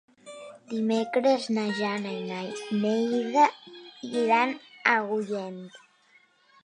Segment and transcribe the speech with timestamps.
[0.69, 2.39] Dimecres na Jana i na
[2.85, 3.45] Neida
[4.25, 5.61] iran a Agullent.